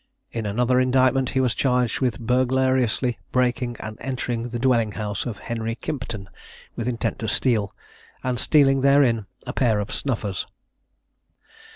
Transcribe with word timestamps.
In 0.31 0.47
another 0.47 0.79
indictment 0.79 1.29
he 1.29 1.39
was 1.39 1.53
charged 1.53 1.99
with 1.99 2.19
burglariously 2.19 3.19
breaking 3.31 3.77
and 3.79 3.99
entering 4.01 4.49
the 4.49 4.57
dwelling 4.57 4.93
house 4.93 5.27
of 5.27 5.37
Henry 5.37 5.75
Kimpton, 5.75 6.27
with 6.75 6.87
intent 6.87 7.19
to 7.19 7.27
steal, 7.27 7.75
and 8.23 8.39
stealing 8.39 8.81
therein 8.81 9.27
a 9.45 9.53
pair 9.53 9.79
of 9.79 9.91
snuffers. 9.91 10.47